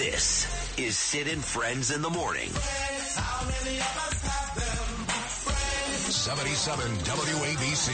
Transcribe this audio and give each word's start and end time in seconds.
This 0.00 0.48
is 0.78 0.96
Sid 0.96 1.28
and 1.28 1.44
Friends 1.44 1.90
in 1.90 2.00
the 2.00 2.08
Morning. 2.08 2.48
77 6.08 6.90
WABC. 7.04 7.92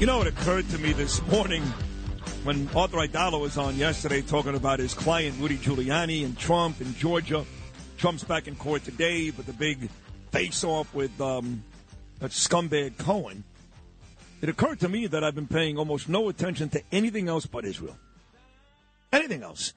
You 0.00 0.06
know, 0.06 0.22
it 0.22 0.28
occurred 0.28 0.66
to 0.70 0.78
me 0.78 0.94
this 0.94 1.20
morning 1.26 1.62
when 2.44 2.66
Arthur 2.74 2.96
Aidala 2.96 3.38
was 3.38 3.58
on 3.58 3.76
yesterday 3.76 4.22
talking 4.22 4.54
about 4.54 4.78
his 4.78 4.94
client 4.94 5.38
Rudy 5.38 5.58
Giuliani 5.58 6.24
and 6.24 6.38
Trump 6.38 6.80
in 6.80 6.94
Georgia. 6.94 7.44
Trump's 7.98 8.24
back 8.24 8.48
in 8.48 8.56
court 8.56 8.82
today, 8.82 9.28
but 9.28 9.44
the 9.44 9.52
big 9.52 9.90
face-off 10.32 10.94
with 10.94 11.20
um, 11.20 11.62
that 12.20 12.30
scumbag 12.30 12.96
Cohen. 12.96 13.44
It 14.44 14.50
occurred 14.50 14.80
to 14.80 14.90
me 14.90 15.06
that 15.06 15.24
I've 15.24 15.34
been 15.34 15.46
paying 15.46 15.78
almost 15.78 16.06
no 16.06 16.28
attention 16.28 16.68
to 16.68 16.82
anything 16.92 17.30
else 17.30 17.46
but 17.46 17.64
Israel. 17.64 17.96
Anything 19.10 19.42
else. 19.42 19.72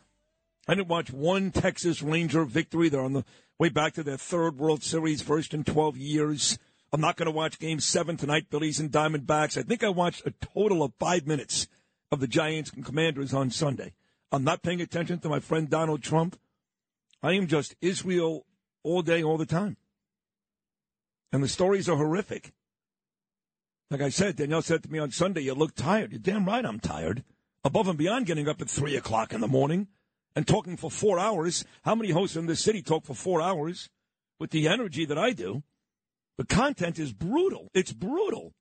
I 0.67 0.75
didn't 0.75 0.89
watch 0.89 1.09
one 1.09 1.51
Texas 1.51 2.01
Ranger 2.01 2.43
victory. 2.43 2.89
They're 2.89 2.99
on 2.99 3.13
the 3.13 3.23
way 3.57 3.69
back 3.69 3.93
to 3.93 4.03
their 4.03 4.17
third 4.17 4.57
World 4.57 4.83
Series, 4.83 5.21
first 5.21 5.53
in 5.53 5.63
12 5.63 5.95
years. 5.95 6.59
I'm 6.91 6.99
not 6.99 7.15
going 7.15 7.27
to 7.27 7.31
watch 7.31 7.59
Game 7.59 7.79
7 7.79 8.17
tonight, 8.17 8.47
Phillies 8.51 8.77
and 8.77 8.91
Diamondbacks. 8.91 9.57
I 9.57 9.61
think 9.61 9.85
I 9.85 9.89
watched 9.89 10.27
a 10.27 10.31
total 10.31 10.83
of 10.83 10.91
five 10.99 11.25
minutes 11.25 11.67
of 12.11 12.19
the 12.19 12.27
Giants 12.27 12.69
and 12.71 12.83
Commanders 12.83 13.33
on 13.33 13.49
Sunday. 13.49 13.93
I'm 14.33 14.43
not 14.43 14.63
paying 14.63 14.81
attention 14.81 15.19
to 15.19 15.29
my 15.29 15.39
friend 15.39 15.69
Donald 15.69 16.03
Trump. 16.03 16.37
I 17.23 17.31
am 17.35 17.47
just 17.47 17.73
Israel 17.79 18.45
all 18.83 19.01
day, 19.01 19.23
all 19.23 19.37
the 19.37 19.45
time. 19.45 19.77
And 21.31 21.41
the 21.41 21.47
stories 21.47 21.87
are 21.87 21.95
horrific. 21.95 22.51
Like 23.89 24.01
I 24.01 24.09
said, 24.09 24.35
Danielle 24.35 24.61
said 24.61 24.83
to 24.83 24.91
me 24.91 24.99
on 24.99 25.11
Sunday, 25.11 25.41
you 25.41 25.53
look 25.53 25.73
tired. 25.73 26.11
You're 26.11 26.19
damn 26.19 26.45
right 26.45 26.65
I'm 26.65 26.79
tired. 26.79 27.23
Above 27.63 27.87
and 27.87 27.97
beyond 27.97 28.25
getting 28.25 28.47
up 28.47 28.61
at 28.61 28.69
3 28.69 28.95
o'clock 28.97 29.33
in 29.33 29.41
the 29.41 29.47
morning 29.47 29.87
and 30.35 30.45
talking 30.45 30.75
for 30.75 30.91
four 30.91 31.17
hours. 31.19 31.63
How 31.83 31.95
many 31.95 32.11
hosts 32.11 32.35
in 32.35 32.47
this 32.47 32.63
city 32.63 32.81
talk 32.81 33.05
for 33.05 33.13
four 33.13 33.41
hours 33.41 33.89
with 34.39 34.51
the 34.51 34.67
energy 34.67 35.05
that 35.05 35.17
I 35.17 35.31
do? 35.31 35.63
The 36.37 36.45
content 36.45 36.99
is 36.99 37.13
brutal. 37.13 37.69
It's 37.73 37.93
brutal. 37.93 38.53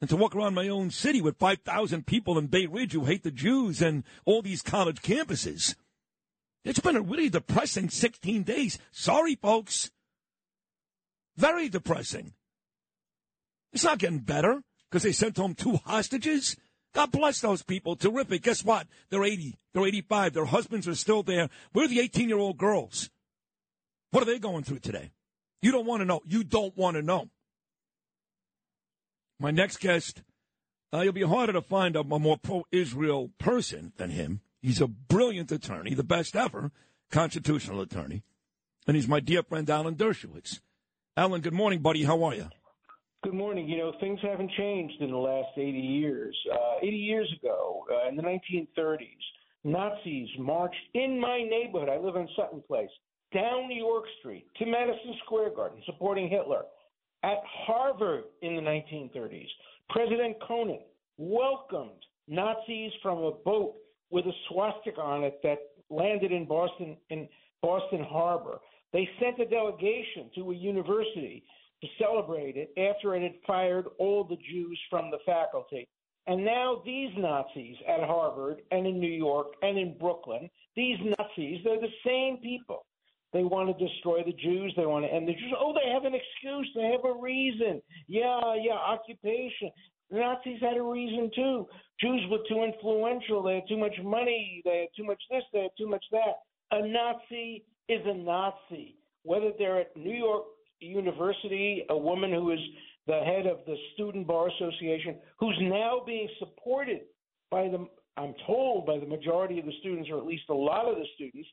And 0.00 0.10
to 0.10 0.16
walk 0.16 0.36
around 0.36 0.54
my 0.54 0.68
own 0.68 0.90
city 0.90 1.22
with 1.22 1.38
5,000 1.38 2.06
people 2.06 2.38
in 2.38 2.48
Bay 2.48 2.66
Ridge 2.66 2.92
who 2.92 3.06
hate 3.06 3.22
the 3.22 3.30
Jews 3.30 3.80
and 3.80 4.04
all 4.24 4.42
these 4.42 4.60
college 4.60 5.00
campuses. 5.00 5.76
It's 6.64 6.80
been 6.80 6.96
a 6.96 7.02
really 7.02 7.30
depressing 7.30 7.88
16 7.88 8.42
days. 8.42 8.78
Sorry, 8.90 9.34
folks. 9.34 9.90
Very 11.36 11.68
depressing. 11.68 12.34
It's 13.72 13.84
not 13.84 13.98
getting 13.98 14.18
better 14.18 14.62
because 14.90 15.02
they 15.02 15.12
sent 15.12 15.36
home 15.36 15.54
two 15.54 15.76
hostages. 15.84 16.56
God 16.94 17.10
bless 17.10 17.40
those 17.40 17.62
people. 17.62 17.96
Terrific. 17.96 18.42
Guess 18.42 18.64
what? 18.64 18.86
They're 19.10 19.24
80. 19.24 19.56
They're 19.72 19.86
85. 19.86 20.34
Their 20.34 20.44
husbands 20.44 20.86
are 20.86 20.94
still 20.94 21.22
there. 21.22 21.48
Where 21.72 21.86
are 21.86 21.88
the 21.88 22.00
18 22.00 22.28
year 22.28 22.38
old 22.38 22.58
girls? 22.58 23.10
What 24.10 24.22
are 24.22 24.26
they 24.26 24.38
going 24.38 24.64
through 24.64 24.80
today? 24.80 25.12
You 25.62 25.72
don't 25.72 25.86
want 25.86 26.00
to 26.00 26.04
know. 26.04 26.20
You 26.26 26.44
don't 26.44 26.76
want 26.76 26.96
to 26.96 27.02
know. 27.02 27.30
My 29.40 29.50
next 29.50 29.80
guest, 29.80 30.22
uh, 30.92 30.98
it'll 30.98 31.12
be 31.12 31.22
harder 31.22 31.54
to 31.54 31.62
find 31.62 31.96
a, 31.96 32.00
a 32.00 32.18
more 32.18 32.36
pro 32.36 32.64
Israel 32.70 33.30
person 33.38 33.92
than 33.96 34.10
him. 34.10 34.42
He's 34.60 34.80
a 34.80 34.86
brilliant 34.86 35.50
attorney, 35.50 35.94
the 35.94 36.04
best 36.04 36.36
ever 36.36 36.70
constitutional 37.10 37.80
attorney. 37.80 38.22
And 38.86 38.96
he's 38.96 39.08
my 39.08 39.20
dear 39.20 39.42
friend, 39.42 39.68
Alan 39.70 39.94
Dershowitz. 39.94 40.60
Alan, 41.16 41.40
good 41.40 41.52
morning, 41.52 41.80
buddy. 41.80 42.04
How 42.04 42.22
are 42.24 42.34
you? 42.34 42.48
Good 43.22 43.34
morning. 43.34 43.68
You 43.68 43.78
know, 43.78 43.92
things 44.00 44.18
haven't 44.20 44.50
changed 44.58 45.00
in 45.00 45.12
the 45.12 45.16
last 45.16 45.56
80 45.56 45.78
years. 45.78 46.36
Uh, 46.52 46.78
80 46.82 46.96
years 46.96 47.32
ago, 47.38 47.84
uh, 47.88 48.08
in 48.08 48.16
the 48.16 48.22
1930s, 48.22 49.06
Nazis 49.62 50.28
marched 50.40 50.74
in 50.94 51.20
my 51.20 51.40
neighborhood. 51.40 51.88
I 51.88 51.98
live 51.98 52.16
in 52.16 52.26
Sutton 52.34 52.64
Place 52.66 52.90
down 53.32 53.70
York 53.70 54.06
Street 54.18 54.48
to 54.58 54.66
Madison 54.66 55.14
Square 55.24 55.50
Garden 55.54 55.80
supporting 55.86 56.28
Hitler. 56.28 56.62
At 57.22 57.38
Harvard 57.64 58.24
in 58.42 58.56
the 58.56 58.62
1930s, 58.62 59.46
President 59.88 60.36
Conant 60.42 60.82
welcomed 61.16 62.04
Nazis 62.26 62.90
from 63.04 63.18
a 63.18 63.30
boat 63.30 63.74
with 64.10 64.26
a 64.26 64.32
swastika 64.48 65.00
on 65.00 65.22
it 65.22 65.38
that 65.44 65.58
landed 65.90 66.32
in 66.32 66.44
Boston 66.44 66.96
in 67.10 67.28
Boston 67.62 68.02
Harbor. 68.02 68.58
They 68.92 69.08
sent 69.20 69.38
a 69.38 69.48
delegation 69.48 70.28
to 70.34 70.50
a 70.50 70.54
university 70.54 71.44
to 71.82 71.88
celebrate 71.98 72.56
it 72.56 72.72
after 72.78 73.14
it 73.14 73.22
had 73.22 73.34
fired 73.46 73.86
all 73.98 74.24
the 74.24 74.38
Jews 74.50 74.78
from 74.88 75.10
the 75.10 75.18
faculty. 75.26 75.86
And 76.26 76.44
now 76.44 76.80
these 76.86 77.10
Nazis 77.18 77.76
at 77.88 78.04
Harvard 78.04 78.62
and 78.70 78.86
in 78.86 78.98
New 79.00 79.10
York 79.10 79.48
and 79.60 79.76
in 79.76 79.98
Brooklyn, 79.98 80.48
these 80.76 80.96
Nazis, 81.18 81.60
they're 81.64 81.80
the 81.80 81.88
same 82.06 82.38
people 82.38 82.86
they 83.32 83.44
want 83.44 83.76
to 83.76 83.86
destroy 83.88 84.22
the 84.24 84.32
Jews. 84.32 84.72
They 84.76 84.86
want 84.86 85.04
to 85.06 85.12
end 85.12 85.26
the 85.26 85.32
Jews. 85.32 85.54
Oh, 85.58 85.72
they 85.72 85.90
have 85.90 86.04
an 86.04 86.14
excuse. 86.14 86.70
They 86.74 86.92
have 86.92 87.04
a 87.04 87.18
reason. 87.18 87.80
Yeah, 88.06 88.54
yeah, 88.60 88.74
occupation. 88.74 89.70
The 90.10 90.18
Nazis 90.18 90.60
had 90.60 90.76
a 90.76 90.82
reason 90.82 91.30
too. 91.34 91.66
Jews 91.98 92.20
were 92.30 92.44
too 92.48 92.62
influential. 92.62 93.42
They 93.42 93.54
had 93.56 93.68
too 93.68 93.78
much 93.78 93.94
money. 94.04 94.60
They 94.64 94.80
had 94.80 94.88
too 94.94 95.06
much 95.06 95.22
this. 95.30 95.42
They 95.52 95.62
had 95.62 95.70
too 95.78 95.88
much 95.88 96.04
that. 96.12 96.44
A 96.72 96.86
Nazi 96.86 97.64
is 97.88 98.00
a 98.04 98.14
Nazi. 98.14 98.96
Whether 99.24 99.52
they're 99.56 99.80
at 99.80 99.96
New 99.96 100.14
York 100.14 100.44
University, 100.82 101.84
a 101.88 101.96
woman 101.96 102.32
who 102.32 102.50
is 102.52 102.58
the 103.06 103.20
head 103.24 103.46
of 103.46 103.58
the 103.66 103.76
Student 103.94 104.26
Bar 104.26 104.48
Association, 104.48 105.16
who's 105.38 105.58
now 105.62 106.02
being 106.06 106.28
supported 106.38 107.02
by 107.50 107.68
the, 107.68 107.86
I'm 108.16 108.34
told, 108.46 108.86
by 108.86 108.98
the 108.98 109.06
majority 109.06 109.58
of 109.58 109.66
the 109.66 109.72
students, 109.80 110.08
or 110.10 110.18
at 110.18 110.26
least 110.26 110.44
a 110.50 110.54
lot 110.54 110.86
of 110.86 110.96
the 110.96 111.04
students, 111.14 111.48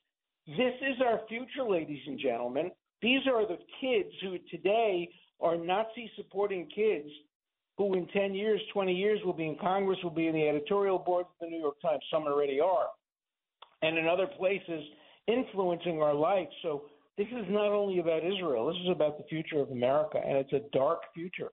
this 0.47 0.73
is 0.81 1.01
our 1.05 1.21
future, 1.27 1.67
ladies 1.67 2.01
and 2.07 2.19
gentlemen. 2.19 2.71
These 3.01 3.21
are 3.27 3.47
the 3.47 3.57
kids 3.81 4.13
who 4.21 4.37
today 4.49 5.09
are 5.39 5.57
Nazi 5.57 6.11
supporting 6.15 6.67
kids 6.73 7.09
who 7.77 7.93
in 7.93 8.07
10 8.07 8.33
years, 8.33 8.59
20 8.73 8.93
years 8.93 9.19
will 9.23 9.33
be 9.33 9.47
in 9.47 9.55
Congress, 9.55 9.97
will 10.03 10.09
be 10.09 10.27
in 10.27 10.35
the 10.35 10.47
editorial 10.47 10.99
board 10.99 11.25
of 11.27 11.31
the 11.39 11.47
New 11.47 11.59
York 11.59 11.81
Times. 11.81 12.03
Some 12.11 12.23
already 12.23 12.59
are. 12.59 12.87
And 13.81 13.97
in 13.97 14.05
other 14.05 14.27
places, 14.27 14.83
influencing 15.27 16.01
our 16.01 16.13
life. 16.13 16.49
So 16.61 16.83
this 17.17 17.27
is 17.27 17.45
not 17.49 17.71
only 17.71 17.99
about 17.99 18.23
Israel, 18.23 18.67
this 18.67 18.81
is 18.83 18.89
about 18.89 19.17
the 19.17 19.23
future 19.25 19.59
of 19.59 19.71
America, 19.71 20.19
and 20.23 20.37
it's 20.37 20.53
a 20.53 20.61
dark 20.71 21.01
future. 21.13 21.51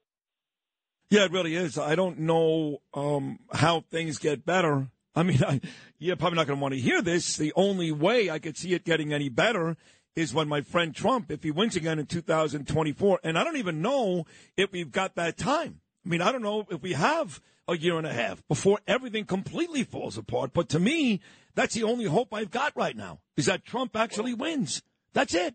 Yeah, 1.11 1.25
it 1.25 1.33
really 1.33 1.55
is. 1.55 1.79
I 1.79 1.95
don't 1.95 2.21
know 2.21 2.83
um, 2.95 3.39
how 3.53 3.85
things 3.91 4.19
get 4.19 4.45
better 4.45 4.91
I 5.17 5.23
mean, 5.23 5.43
I, 5.49 5.61
you're 5.99 6.17
probably 6.17 6.37
not 6.37 6.47
going 6.47 6.59
to 6.59 6.63
want 6.63 6.75
to 6.75 6.81
hear 6.81 7.03
this. 7.03 7.37
The 7.37 7.53
only 7.57 7.91
way 7.91 8.31
I 8.31 8.39
could 8.39 8.57
see 8.57 8.75
it 8.75 8.85
getting 8.85 9.13
any 9.13 9.31
better 9.31 9.77
is 10.15 10.33
when 10.33 10.49
my 10.49 10.61
friend 10.61 10.95
Trump, 10.95 11.31
if 11.31 11.43
he 11.43 11.51
wins 11.51 11.77
again 11.77 11.99
in 11.99 12.07
2024, 12.07 13.21
and 13.25 13.39
I 13.39 13.45
don't 13.45 13.57
even 13.57 13.83
know 13.83 14.27
if 14.57 14.71
we've 14.73 14.93
got 14.93 15.17
that 15.17 15.37
time. 15.37 15.81
I 16.05 16.09
mean, 16.09 16.23
I 16.23 16.31
don't 16.33 16.43
know 16.43 16.67
if 16.71 16.83
we 16.83 16.93
have 16.93 17.41
a 17.69 17.77
year 17.77 17.99
and 17.99 18.07
a 18.07 18.13
half 18.13 18.47
before 18.47 18.79
everything 18.87 19.25
completely 19.25 19.83
falls 19.83 20.17
apart. 20.17 20.53
But 20.55 20.69
to 20.71 20.79
me, 20.79 21.21
that's 21.55 21.75
the 21.75 21.83
only 21.83 22.05
hope 22.05 22.33
I've 22.33 22.51
got 22.51 22.77
right 22.77 22.97
now 22.97 23.21
is 23.37 23.47
that 23.47 23.65
Trump 23.65 23.97
actually 23.97 24.33
wins. 24.33 24.83
That's 25.17 25.35
it. 25.35 25.55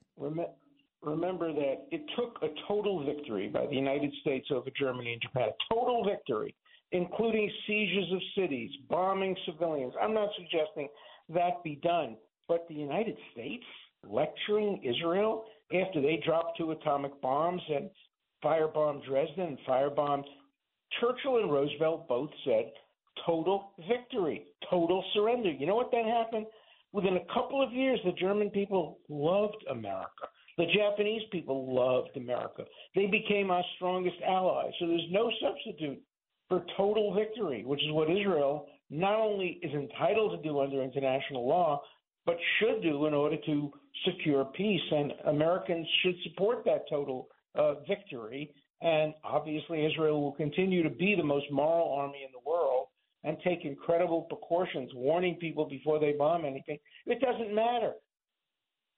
Remember 1.03 1.53
that 1.53 1.87
it 1.91 2.01
took 2.17 2.37
a 2.41 2.47
total 2.67 3.05
victory 3.05 3.47
by 3.47 3.65
the 3.67 3.75
United 3.75 4.11
States 4.21 4.47
over 4.51 4.69
Germany 4.77 5.13
and 5.13 5.21
Japan, 5.21 5.49
a 5.49 5.73
total 5.73 6.03
victory 6.03 6.55
including 6.91 7.49
seizures 7.65 8.11
of 8.11 8.19
cities, 8.37 8.69
bombing 8.89 9.35
civilians. 9.45 9.93
I'm 10.01 10.13
not 10.13 10.29
suggesting 10.37 10.89
that 11.29 11.63
be 11.63 11.79
done, 11.81 12.17
but 12.47 12.67
the 12.67 12.75
United 12.75 13.15
States 13.31 13.63
lecturing 14.07 14.81
Israel 14.83 15.45
after 15.73 16.01
they 16.01 16.21
dropped 16.25 16.57
two 16.57 16.71
atomic 16.71 17.19
bombs 17.21 17.61
and 17.69 17.89
firebombed 18.43 19.05
Dresden 19.05 19.47
and 19.47 19.57
firebombed 19.67 20.25
Churchill 20.99 21.37
and 21.37 21.51
Roosevelt 21.51 22.09
both 22.09 22.29
said 22.43 22.71
total 23.25 23.71
victory, 23.87 24.45
total 24.69 25.03
surrender. 25.13 25.51
You 25.51 25.67
know 25.67 25.75
what 25.75 25.91
that 25.91 26.05
happened? 26.05 26.45
Within 26.93 27.17
a 27.17 27.33
couple 27.33 27.63
of 27.63 27.71
years, 27.71 27.99
the 28.03 28.11
German 28.13 28.49
people 28.49 28.99
loved 29.07 29.63
America. 29.69 30.27
The 30.57 30.65
Japanese 30.65 31.21
people 31.31 31.73
loved 31.73 32.15
America. 32.17 32.65
They 32.95 33.07
became 33.07 33.49
our 33.49 33.63
strongest 33.75 34.17
allies. 34.27 34.71
So 34.79 34.87
there's 34.87 35.07
no 35.09 35.31
substitute 35.41 36.01
for 36.49 36.65
total 36.75 37.13
victory, 37.13 37.63
which 37.65 37.81
is 37.81 37.91
what 37.91 38.11
Israel 38.11 38.67
not 38.89 39.15
only 39.19 39.59
is 39.63 39.73
entitled 39.73 40.31
to 40.31 40.47
do 40.47 40.59
under 40.59 40.83
international 40.83 41.47
law, 41.47 41.81
but 42.25 42.35
should 42.59 42.83
do 42.83 43.05
in 43.05 43.13
order 43.13 43.37
to 43.45 43.71
secure 44.05 44.43
peace. 44.45 44.81
And 44.91 45.13
Americans 45.27 45.87
should 46.03 46.15
support 46.23 46.65
that 46.65 46.83
total 46.89 47.29
uh, 47.55 47.75
victory. 47.87 48.53
And 48.81 49.13
obviously, 49.23 49.85
Israel 49.85 50.21
will 50.21 50.33
continue 50.33 50.83
to 50.83 50.89
be 50.89 51.15
the 51.15 51.23
most 51.23 51.45
moral 51.51 51.93
army 51.93 52.23
in 52.25 52.31
the 52.33 52.49
world 52.49 52.70
and 53.23 53.37
take 53.43 53.65
incredible 53.65 54.23
precautions, 54.23 54.91
warning 54.95 55.35
people 55.35 55.65
before 55.65 55.99
they 55.99 56.13
bomb 56.13 56.45
anything. 56.45 56.77
It 57.05 57.21
doesn't 57.21 57.53
matter. 57.53 57.93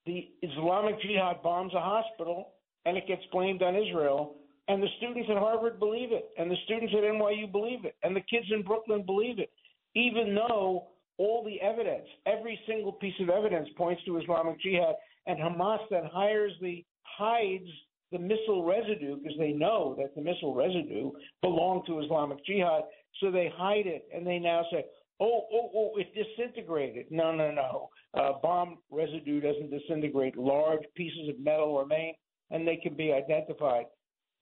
The 0.05 0.29
Islamic 0.41 1.01
Jihad 1.01 1.41
bombs 1.43 1.73
a 1.73 1.79
hospital 1.79 2.53
and 2.85 2.97
it 2.97 3.07
gets 3.07 3.21
blamed 3.31 3.61
on 3.61 3.75
Israel 3.75 4.35
And 4.67 4.81
the 4.81 4.87
students 4.97 5.29
at 5.29 5.37
Harvard 5.37 5.79
believe 5.79 6.11
it, 6.11 6.29
and 6.37 6.49
the 6.49 6.55
students 6.65 6.93
at 6.97 7.03
NYU 7.03 7.51
believe 7.51 7.83
it, 7.83 7.95
and 8.03 8.15
the 8.15 8.21
kids 8.21 8.45
in 8.49 8.63
Brooklyn 8.63 9.03
believe 9.05 9.39
it, 9.39 9.51
even 9.93 10.33
though 10.35 10.87
all 11.17 11.43
the 11.43 11.59
evidence, 11.61 12.07
every 12.25 12.59
single 12.65 12.93
piece 12.93 13.19
of 13.19 13.29
evidence 13.29 13.67
points 13.77 14.01
to 14.05 14.17
Islamic 14.17 14.59
Jihad, 14.61 14.95
and 15.27 15.37
Hamas 15.37 15.79
then 15.89 16.05
hires 16.11 16.53
the 16.61 16.83
hides 17.03 17.69
the 18.13 18.19
missile 18.19 18.63
residue 18.63 19.17
because 19.17 19.37
they 19.37 19.51
know 19.51 19.95
that 19.97 20.15
the 20.15 20.21
missile 20.21 20.55
residue 20.55 21.11
belonged 21.41 21.85
to 21.87 21.99
Islamic 21.99 22.45
Jihad, 22.45 22.83
so 23.19 23.31
they 23.31 23.51
hide 23.53 23.87
it, 23.87 24.07
and 24.13 24.25
they 24.25 24.39
now 24.39 24.63
say, 24.71 24.85
"Oh, 25.19 25.45
oh, 25.51 25.71
oh, 25.75 25.91
it 25.97 26.13
disintegrated." 26.13 27.11
No, 27.11 27.35
no, 27.35 27.51
no. 27.51 27.89
Uh, 28.13 28.33
bomb 28.41 28.77
residue 28.91 29.41
doesn't 29.41 29.71
disintegrate. 29.71 30.37
Large 30.37 30.83
pieces 30.95 31.29
of 31.29 31.39
metal 31.39 31.77
remain, 31.77 32.13
and 32.51 32.67
they 32.67 32.77
can 32.77 32.95
be 32.95 33.11
identified. 33.11 33.85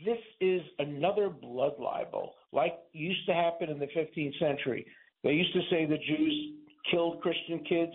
This 0.04 0.20
is 0.40 0.62
another 0.80 1.30
blood 1.30 1.74
libel, 1.80 2.36
like 2.52 2.78
used 2.92 3.26
to 3.28 3.34
happen 3.34 3.70
in 3.70 3.80
the 3.80 3.88
15th 3.88 4.38
century. 4.40 4.86
They 5.24 5.32
used 5.32 5.54
to 5.54 5.62
say 5.70 5.86
the 5.86 5.98
Jews 5.98 6.54
killed 6.90 7.22
Christian 7.22 7.60
kids, 7.60 7.94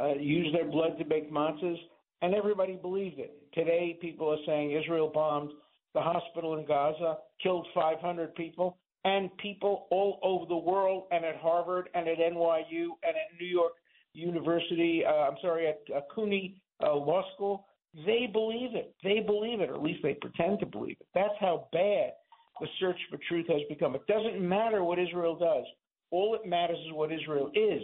uh, 0.00 0.14
used 0.14 0.54
their 0.54 0.64
blood 0.64 0.98
to 0.98 1.04
make 1.04 1.30
matzahs, 1.30 1.78
and 2.22 2.34
everybody 2.34 2.76
believed 2.76 3.18
it. 3.18 3.41
Today, 3.54 3.98
people 4.00 4.30
are 4.30 4.38
saying 4.46 4.72
Israel 4.72 5.10
bombed 5.12 5.52
the 5.94 6.00
hospital 6.00 6.56
in 6.58 6.64
Gaza, 6.64 7.18
killed 7.42 7.66
500 7.74 8.34
people, 8.34 8.78
and 9.04 9.36
people 9.38 9.86
all 9.90 10.18
over 10.22 10.46
the 10.46 10.56
world, 10.56 11.04
and 11.10 11.24
at 11.24 11.36
Harvard, 11.36 11.88
and 11.94 12.08
at 12.08 12.18
NYU, 12.18 12.88
and 13.02 13.14
at 13.14 13.40
New 13.40 13.46
York 13.46 13.72
University. 14.14 15.04
Uh, 15.06 15.12
I'm 15.12 15.36
sorry, 15.42 15.68
at 15.68 15.80
uh, 15.94 16.00
CUNY 16.14 16.56
uh, 16.82 16.94
Law 16.94 17.22
School. 17.34 17.66
They 18.06 18.28
believe 18.32 18.74
it. 18.74 18.94
They 19.04 19.20
believe 19.20 19.60
it, 19.60 19.68
or 19.68 19.74
at 19.74 19.82
least 19.82 20.02
they 20.02 20.14
pretend 20.14 20.60
to 20.60 20.66
believe 20.66 20.96
it. 20.98 21.06
That's 21.14 21.34
how 21.40 21.68
bad 21.72 22.12
the 22.60 22.66
search 22.80 22.98
for 23.10 23.18
truth 23.28 23.46
has 23.48 23.60
become. 23.68 23.94
It 23.94 24.06
doesn't 24.06 24.40
matter 24.40 24.82
what 24.82 24.98
Israel 24.98 25.36
does. 25.36 25.64
All 26.10 26.32
that 26.32 26.48
matters 26.48 26.78
is 26.86 26.92
what 26.92 27.12
Israel 27.12 27.50
is 27.54 27.82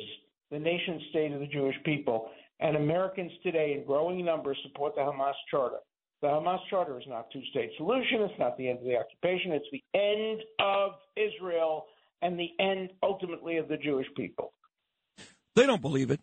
the 0.51 0.59
nation 0.59 1.01
state 1.11 1.33
of 1.33 1.41
the 1.41 1.47
Jewish 1.47 1.77
people. 1.85 2.31
And 2.61 2.77
Americans 2.77 3.33
today, 3.43 3.75
in 3.79 3.87
growing 3.87 4.25
numbers, 4.25 4.59
support 4.65 4.95
the 4.95 5.03
Hamas 5.03 5.35
Charter. 5.51 5.79
The 6.21 6.29
Hamas 6.29 6.59
Charter 6.69 6.99
is 6.99 7.05
not 7.07 7.27
a 7.31 7.33
two 7.33 7.45
state 7.51 7.71
solution. 7.77 8.23
It's 8.23 8.39
not 8.39 8.57
the 8.57 8.69
end 8.69 8.81
of 8.81 8.85
the 8.85 8.97
occupation. 8.97 9.53
It's 9.53 9.67
the 9.71 9.85
end 9.95 10.41
of 10.59 10.93
Israel 11.17 11.87
and 12.23 12.39
the 12.39 12.51
end, 12.59 12.91
ultimately, 13.03 13.59
of 13.59 13.69
the 13.69 13.77
Jewish 13.77 14.09
people. 14.17 14.53
They 15.55 15.67
don't 15.67 15.83
believe 15.83 16.11
it. 16.11 16.21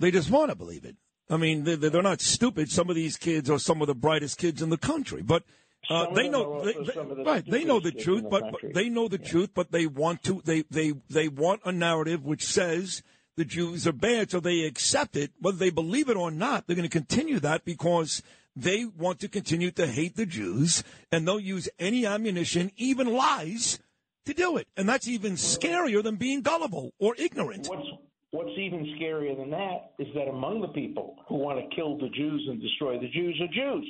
They 0.00 0.10
just 0.10 0.30
want 0.30 0.50
to 0.50 0.56
believe 0.56 0.84
it. 0.84 0.96
I 1.30 1.36
mean, 1.36 1.62
they're, 1.62 1.76
they're 1.76 2.02
not 2.02 2.20
stupid. 2.20 2.70
Some 2.70 2.90
of 2.90 2.96
these 2.96 3.16
kids 3.16 3.48
are 3.48 3.58
some 3.58 3.80
of 3.80 3.86
the 3.86 3.94
brightest 3.94 4.38
kids 4.38 4.60
in 4.60 4.70
the 4.70 4.76
country, 4.76 5.22
but 5.22 5.44
uh, 5.88 6.12
they 6.12 6.28
know 6.28 6.64
they, 6.64 6.72
they, 6.72 6.82
the 6.82 7.22
right. 7.24 7.44
They 7.44 7.64
know 7.64 7.80
the 7.80 7.92
truth, 7.92 8.24
the 8.24 8.28
but, 8.28 8.42
but, 8.52 8.74
they 8.74 8.88
know 8.88 9.08
the 9.08 9.20
yeah. 9.20 9.28
truth. 9.28 9.50
But 9.54 9.72
they 9.72 9.86
want 9.86 10.22
to. 10.24 10.42
They 10.44 10.64
they 10.70 10.92
they 11.08 11.28
want 11.28 11.62
a 11.64 11.72
narrative 11.72 12.24
which 12.24 12.44
says 12.44 13.02
the 13.36 13.44
Jews 13.44 13.86
are 13.86 13.92
bad, 13.92 14.30
so 14.30 14.40
they 14.40 14.64
accept 14.64 15.16
it, 15.16 15.32
whether 15.40 15.58
they 15.58 15.70
believe 15.70 16.08
it 16.08 16.16
or 16.16 16.30
not. 16.30 16.66
They're 16.66 16.76
going 16.76 16.88
to 16.88 16.98
continue 16.98 17.40
that 17.40 17.64
because 17.64 18.22
they 18.54 18.84
want 18.84 19.20
to 19.20 19.28
continue 19.28 19.70
to 19.72 19.86
hate 19.86 20.16
the 20.16 20.26
Jews, 20.26 20.84
and 21.10 21.26
they'll 21.26 21.40
use 21.40 21.68
any 21.78 22.06
ammunition, 22.06 22.70
even 22.76 23.12
lies, 23.12 23.78
to 24.26 24.34
do 24.34 24.56
it. 24.56 24.68
And 24.76 24.88
that's 24.88 25.08
even 25.08 25.32
scarier 25.32 26.02
than 26.02 26.16
being 26.16 26.42
gullible 26.42 26.92
or 26.98 27.14
ignorant. 27.18 27.68
What's 27.68 27.88
What's 28.32 28.58
even 28.58 28.86
scarier 28.98 29.36
than 29.36 29.50
that 29.50 29.92
is 29.98 30.08
that 30.14 30.26
among 30.26 30.62
the 30.62 30.68
people 30.68 31.16
who 31.28 31.36
want 31.36 31.58
to 31.58 31.76
kill 31.76 31.98
the 31.98 32.08
Jews 32.08 32.46
and 32.48 32.62
destroy 32.62 32.98
the 32.98 33.10
Jews 33.10 33.38
are 33.42 33.52
Jews. 33.52 33.86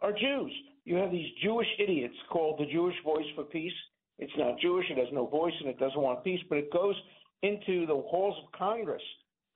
Are 0.00 0.12
Jews. 0.12 0.52
You 0.84 0.96
have 0.96 1.10
these 1.10 1.26
Jewish 1.42 1.66
idiots 1.80 2.14
called 2.30 2.60
the 2.60 2.72
Jewish 2.72 2.94
Voice 3.04 3.26
for 3.34 3.42
Peace. 3.42 3.72
It's 4.20 4.32
not 4.38 4.60
Jewish, 4.60 4.86
it 4.88 4.98
has 4.98 5.08
no 5.12 5.26
voice, 5.26 5.54
and 5.58 5.68
it 5.68 5.80
doesn't 5.80 6.00
want 6.00 6.22
peace, 6.22 6.38
but 6.48 6.58
it 6.58 6.72
goes 6.72 6.94
into 7.42 7.86
the 7.86 7.94
halls 7.94 8.36
of 8.42 8.52
Congress, 8.52 9.02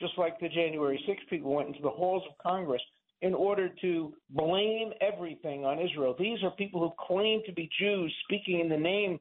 just 0.00 0.12
like 0.18 0.38
the 0.40 0.48
January 0.48 1.02
6 1.06 1.22
people 1.30 1.54
went 1.54 1.68
into 1.68 1.82
the 1.82 1.90
halls 1.90 2.22
of 2.28 2.36
Congress 2.38 2.82
in 3.22 3.34
order 3.34 3.70
to 3.80 4.12
blame 4.30 4.92
everything 5.00 5.64
on 5.64 5.78
Israel. 5.78 6.14
These 6.18 6.42
are 6.42 6.50
people 6.50 6.80
who 6.80 6.92
claim 7.06 7.40
to 7.46 7.52
be 7.52 7.70
Jews 7.78 8.14
speaking 8.24 8.60
in 8.60 8.68
the 8.68 8.76
name 8.76 9.18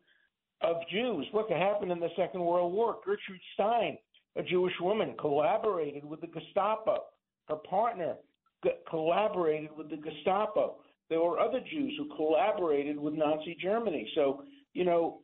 of 0.61 0.77
Jews. 0.91 1.25
Look, 1.33 1.47
it 1.49 1.57
happened 1.57 1.91
in 1.91 1.99
the 1.99 2.09
Second 2.17 2.41
World 2.41 2.73
War. 2.73 2.97
Gertrude 3.05 3.39
Stein 3.53 3.97
a 4.35 4.43
Jewish 4.43 4.73
woman, 4.81 5.15
collaborated 5.19 6.03
with 6.03 6.21
the 6.21 6.27
Gestapo. 6.27 7.03
Her 7.47 7.55
partner 7.55 8.15
collaborated 8.89 9.69
with 9.77 9.89
the 9.89 9.97
Gestapo. 9.97 10.77
There 11.09 11.21
were 11.21 11.39
other 11.39 11.59
Jews 11.59 11.93
who 11.97 12.15
collaborated 12.15 12.99
with 12.99 13.13
Nazi 13.13 13.55
Germany. 13.61 14.09
So, 14.15 14.43
you 14.73 14.83
know, 14.83 15.21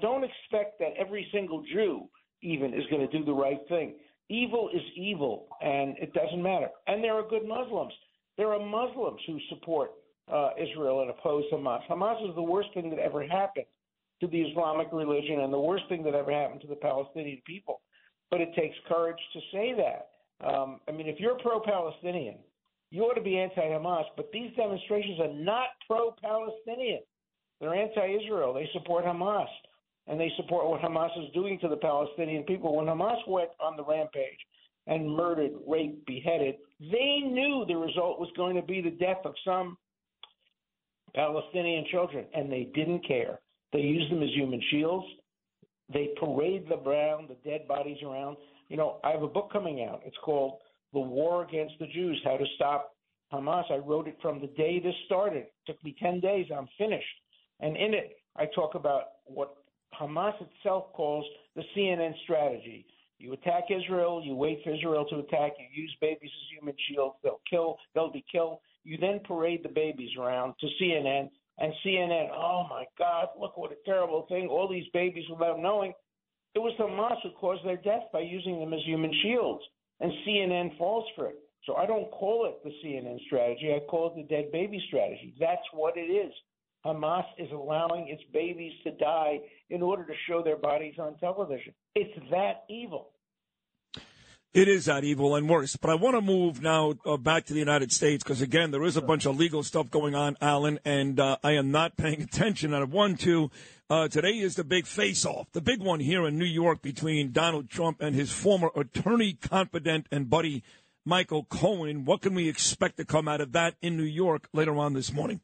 don't 0.00 0.24
expect 0.24 0.78
that 0.80 0.92
every 0.98 1.26
single 1.32 1.62
Jew 1.72 2.08
even 2.44 2.74
is 2.74 2.84
going 2.90 3.08
to 3.08 3.18
do 3.18 3.24
the 3.24 3.32
right 3.32 3.60
thing. 3.68 3.94
Evil 4.28 4.70
is 4.72 4.82
evil, 4.96 5.48
and 5.60 5.96
it 5.98 6.12
doesn't 6.14 6.42
matter. 6.42 6.68
And 6.86 7.02
there 7.02 7.14
are 7.14 7.28
good 7.28 7.46
Muslims. 7.46 7.92
There 8.38 8.52
are 8.52 8.64
Muslims 8.64 9.20
who 9.26 9.38
support 9.48 9.90
uh, 10.32 10.50
Israel 10.58 11.02
and 11.02 11.10
oppose 11.10 11.44
Hamas. 11.52 11.80
Hamas 11.88 12.28
is 12.28 12.34
the 12.34 12.42
worst 12.42 12.68
thing 12.74 12.88
that 12.90 12.98
ever 12.98 13.26
happened 13.26 13.66
to 14.20 14.28
the 14.28 14.40
Islamic 14.42 14.88
religion 14.92 15.40
and 15.40 15.52
the 15.52 15.58
worst 15.58 15.84
thing 15.88 16.04
that 16.04 16.14
ever 16.14 16.32
happened 16.32 16.60
to 16.62 16.66
the 16.66 16.76
Palestinian 16.76 17.42
people 17.44 17.80
but 18.34 18.40
it 18.40 18.52
takes 18.56 18.74
courage 18.88 19.18
to 19.32 19.40
say 19.52 19.74
that. 19.74 20.08
Um, 20.44 20.80
I 20.88 20.90
mean, 20.90 21.06
if 21.06 21.20
you're 21.20 21.38
pro-Palestinian, 21.38 22.34
you 22.90 23.02
ought 23.02 23.14
to 23.14 23.22
be 23.22 23.38
anti-Hamas, 23.38 24.06
but 24.16 24.28
these 24.32 24.50
demonstrations 24.56 25.20
are 25.20 25.32
not 25.32 25.66
pro-Palestinian. 25.86 26.98
They're 27.60 27.76
anti-Israel. 27.76 28.52
They 28.52 28.68
support 28.72 29.04
Hamas, 29.04 29.46
and 30.06 30.20
they 30.20 30.30
support 30.36 30.68
what 30.68 30.80
Hamas 30.80 31.10
is 31.22 31.32
doing 31.32 31.58
to 31.60 31.68
the 31.68 31.76
Palestinian 31.76 32.42
people. 32.44 32.76
When 32.76 32.86
Hamas 32.86 33.26
went 33.26 33.50
on 33.60 33.76
the 33.76 33.84
rampage 33.84 34.38
and 34.86 35.10
murdered, 35.10 35.52
raped, 35.66 36.06
beheaded, 36.06 36.56
they 36.80 37.20
knew 37.24 37.64
the 37.66 37.76
result 37.76 38.20
was 38.20 38.28
going 38.36 38.56
to 38.56 38.62
be 38.62 38.80
the 38.82 38.90
death 38.90 39.24
of 39.24 39.34
some 39.44 39.78
Palestinian 41.14 41.86
children, 41.90 42.26
and 42.34 42.50
they 42.50 42.68
didn't 42.74 43.06
care. 43.06 43.38
They 43.72 43.80
used 43.80 44.10
them 44.10 44.22
as 44.22 44.30
human 44.34 44.60
shields. 44.70 45.06
They 45.92 46.10
parade 46.18 46.66
the 46.68 46.76
around, 46.76 47.28
the 47.28 47.36
dead 47.48 47.66
bodies 47.68 47.98
around. 48.04 48.36
You 48.68 48.76
know, 48.76 48.98
I 49.04 49.10
have 49.10 49.22
a 49.22 49.28
book 49.28 49.52
coming 49.52 49.86
out. 49.88 50.02
It's 50.04 50.16
called 50.24 50.58
The 50.92 51.00
War 51.00 51.44
Against 51.44 51.74
the 51.78 51.86
Jews 51.86 52.20
How 52.24 52.36
to 52.36 52.44
Stop 52.56 52.94
Hamas. 53.32 53.70
I 53.70 53.76
wrote 53.76 54.08
it 54.08 54.16
from 54.20 54.40
the 54.40 54.46
day 54.48 54.80
this 54.80 54.94
started. 55.06 55.44
It 55.44 55.52
took 55.66 55.82
me 55.84 55.94
10 56.00 56.20
days. 56.20 56.46
I'm 56.56 56.68
finished. 56.78 57.04
And 57.60 57.76
in 57.76 57.94
it, 57.94 58.16
I 58.36 58.46
talk 58.54 58.74
about 58.74 59.04
what 59.24 59.54
Hamas 60.00 60.34
itself 60.40 60.92
calls 60.92 61.24
the 61.56 61.62
CNN 61.76 62.12
strategy. 62.24 62.86
You 63.18 63.32
attack 63.32 63.64
Israel, 63.70 64.22
you 64.24 64.34
wait 64.34 64.60
for 64.64 64.74
Israel 64.74 65.06
to 65.08 65.18
attack, 65.20 65.52
you 65.58 65.82
use 65.82 65.94
babies 66.00 66.30
as 66.30 66.58
human 66.58 66.74
shields, 66.88 67.14
they'll 67.22 67.40
kill, 67.48 67.78
they'll 67.94 68.12
be 68.12 68.24
killed. 68.30 68.58
You 68.82 68.98
then 68.98 69.20
parade 69.26 69.62
the 69.62 69.68
babies 69.70 70.10
around 70.18 70.54
to 70.60 70.66
CNN 70.80 71.30
and 71.58 71.72
CNN, 71.84 72.30
oh 72.32 72.66
my 72.68 72.84
God, 72.98 73.28
look 73.38 73.56
what 73.56 73.70
a 73.70 73.76
terrible 73.84 74.26
thing. 74.28 74.48
All 74.48 74.68
these 74.68 74.88
babies 74.92 75.24
without 75.30 75.60
knowing. 75.60 75.92
It 76.54 76.58
was 76.58 76.74
Hamas 76.78 77.20
who 77.22 77.30
caused 77.30 77.64
their 77.64 77.76
death 77.76 78.04
by 78.12 78.20
using 78.20 78.58
them 78.58 78.72
as 78.72 78.80
human 78.84 79.12
shields. 79.22 79.62
And 80.00 80.12
CNN 80.26 80.76
falls 80.76 81.04
for 81.14 81.28
it. 81.28 81.36
So 81.64 81.76
I 81.76 81.86
don't 81.86 82.10
call 82.10 82.46
it 82.46 82.62
the 82.62 82.70
CNN 82.84 83.18
strategy. 83.26 83.72
I 83.74 83.80
call 83.88 84.08
it 84.08 84.16
the 84.16 84.34
dead 84.34 84.52
baby 84.52 84.82
strategy. 84.88 85.34
That's 85.38 85.62
what 85.72 85.96
it 85.96 86.10
is. 86.10 86.32
Hamas 86.84 87.24
is 87.38 87.50
allowing 87.50 88.08
its 88.08 88.22
babies 88.32 88.72
to 88.84 88.90
die 88.92 89.40
in 89.70 89.82
order 89.82 90.04
to 90.04 90.12
show 90.28 90.42
their 90.42 90.56
bodies 90.56 90.94
on 90.98 91.16
television. 91.18 91.72
It's 91.94 92.14
that 92.30 92.64
evil. 92.68 93.10
It 94.52 94.68
is 94.68 94.84
that 94.84 95.02
evil 95.02 95.34
and 95.34 95.48
worse. 95.48 95.74
But 95.74 95.90
I 95.90 95.96
want 95.96 96.14
to 96.14 96.20
move 96.20 96.62
now 96.62 96.94
uh, 97.04 97.16
back 97.16 97.46
to 97.46 97.52
the 97.52 97.58
United 97.58 97.90
States 97.90 98.22
because, 98.22 98.40
again, 98.40 98.70
there 98.70 98.84
is 98.84 98.96
a 98.96 99.02
bunch 99.02 99.26
of 99.26 99.36
legal 99.36 99.64
stuff 99.64 99.90
going 99.90 100.14
on, 100.14 100.36
Alan, 100.40 100.78
and 100.84 101.18
uh, 101.18 101.38
I 101.42 101.52
am 101.52 101.72
not 101.72 101.96
paying 101.96 102.22
attention. 102.22 102.72
And 102.72 102.82
I 102.82 102.86
want 102.86 103.18
to. 103.20 103.50
Uh, 103.90 104.08
today 104.08 104.38
is 104.38 104.54
the 104.54 104.64
big 104.64 104.86
face 104.86 105.26
off, 105.26 105.50
the 105.52 105.60
big 105.60 105.80
one 105.80 106.00
here 106.00 106.26
in 106.26 106.38
New 106.38 106.46
York 106.46 106.80
between 106.80 107.32
Donald 107.32 107.68
Trump 107.68 108.00
and 108.00 108.14
his 108.14 108.32
former 108.32 108.70
attorney, 108.74 109.34
confidant, 109.34 110.06
and 110.10 110.30
buddy, 110.30 110.62
Michael 111.04 111.44
Cohen. 111.44 112.04
What 112.04 112.22
can 112.22 112.34
we 112.34 112.48
expect 112.48 112.96
to 112.96 113.04
come 113.04 113.28
out 113.28 113.42
of 113.42 113.52
that 113.52 113.74
in 113.82 113.96
New 113.96 114.04
York 114.04 114.48
later 114.54 114.76
on 114.78 114.94
this 114.94 115.12
morning? 115.12 115.40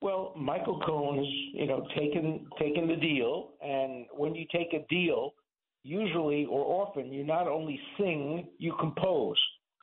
Well, 0.00 0.34
Michael 0.36 0.80
Cohen 0.80 1.18
has, 1.18 1.26
you 1.54 1.66
know, 1.66 1.86
taken 1.96 2.46
taken 2.58 2.86
the 2.86 2.96
deal, 2.96 3.52
and 3.62 4.06
when 4.12 4.34
you 4.34 4.46
take 4.52 4.72
a 4.74 4.86
deal, 4.88 5.34
usually 5.82 6.46
or 6.46 6.64
often 6.82 7.12
you 7.12 7.24
not 7.24 7.48
only 7.48 7.80
sing, 7.98 8.48
you 8.58 8.74
compose. 8.78 9.38